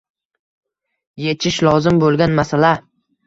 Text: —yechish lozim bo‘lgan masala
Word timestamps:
—yechish 1.25 1.59
lozim 1.67 2.01
bo‘lgan 2.05 2.33
masala 2.41 2.73